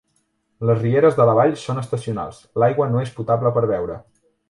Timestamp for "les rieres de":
0.69-1.27